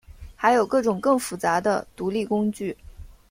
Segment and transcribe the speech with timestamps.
[0.35, 2.75] 还有各种更复杂的独立工具。